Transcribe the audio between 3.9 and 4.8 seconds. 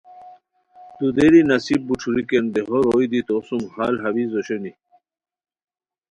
ہاویز اوشونی